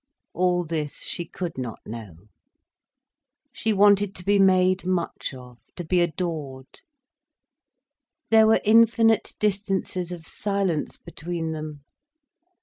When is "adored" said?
6.01-6.81